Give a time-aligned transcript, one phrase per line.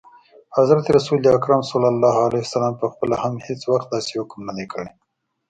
[0.57, 1.71] حضرت رسول اکرم ص
[2.81, 4.89] پخپله هم هیڅ وخت داسي حکم نه دی کړی.